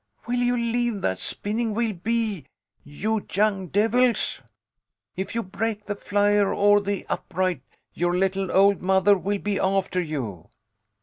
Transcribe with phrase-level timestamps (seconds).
[0.25, 2.47] Will you leave that spinning wheel be,
[2.83, 4.41] you young devils?
[5.15, 7.61] If you break the flier or the upright,
[7.93, 10.49] your little old mother will be after you.